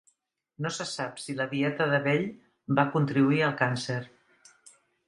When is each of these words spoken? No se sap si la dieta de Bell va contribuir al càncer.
No 0.65 0.71
se 0.77 0.87
sap 0.91 1.19
si 1.25 1.35
la 1.41 1.47
dieta 1.53 1.87
de 1.93 2.01
Bell 2.09 2.27
va 2.81 2.89
contribuir 2.97 3.47
al 3.51 3.57
càncer. 3.65 4.01